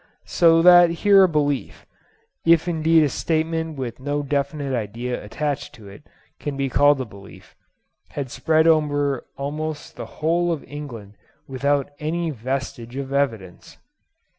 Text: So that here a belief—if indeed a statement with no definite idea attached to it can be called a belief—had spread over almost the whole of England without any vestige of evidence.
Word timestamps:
So 0.25 0.63
that 0.63 0.89
here 1.05 1.25
a 1.25 1.29
belief—if 1.29 2.67
indeed 2.67 3.03
a 3.03 3.09
statement 3.09 3.77
with 3.77 3.99
no 3.99 4.23
definite 4.23 4.73
idea 4.73 5.23
attached 5.23 5.75
to 5.75 5.89
it 5.89 6.01
can 6.39 6.57
be 6.57 6.69
called 6.69 6.99
a 7.01 7.05
belief—had 7.05 8.31
spread 8.31 8.65
over 8.65 9.27
almost 9.37 9.97
the 9.97 10.07
whole 10.17 10.51
of 10.51 10.63
England 10.63 11.17
without 11.47 11.91
any 11.99 12.31
vestige 12.31 12.95
of 12.95 13.13
evidence. 13.13 13.77